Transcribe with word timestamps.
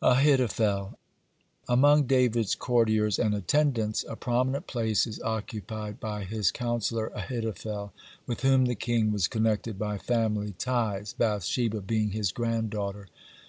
(59) 0.00 0.16
AHITHOPHEL 0.16 0.98
Among 1.68 2.06
David's 2.08 2.56
courtiers 2.56 3.20
and 3.20 3.36
attendants, 3.36 4.04
a 4.08 4.16
prominent 4.16 4.66
place 4.66 5.06
is 5.06 5.22
occupied 5.22 6.00
by 6.00 6.24
his 6.24 6.50
counsellor 6.50 7.12
Ahithophel, 7.14 7.92
(60) 7.94 8.22
with 8.26 8.40
whom 8.40 8.64
the 8.64 8.74
king 8.74 9.12
was 9.12 9.28
connected 9.28 9.78
by 9.78 9.96
family 9.96 10.54
ties, 10.58 11.12
Bath 11.12 11.44
sheba 11.44 11.82
being 11.82 12.10
his 12.10 12.32
granddaughter. 12.32 13.06